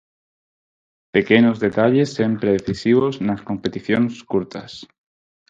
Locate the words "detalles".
1.65-2.09